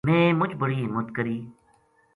[0.07, 1.37] میں مُچ بڑی ہمت کری